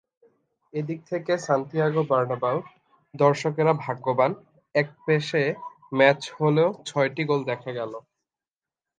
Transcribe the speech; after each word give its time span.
এদিক 0.73 0.99
থেকে 1.11 1.33
সান্তিয়াগো 1.37 2.01
বার্নাব্যুর 2.03 2.63
দর্শকেরা 3.13 3.73
ভাগ্যবান, 3.83 4.31
একপেশে 4.75 5.43
ম্যাচ 5.97 6.21
হলেও 6.37 6.69
ছয়টি 6.85 7.23
গোল 7.29 7.41
দেখা 7.51 7.71
গেল। 7.79 7.93